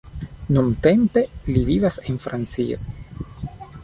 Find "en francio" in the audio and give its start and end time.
2.13-2.81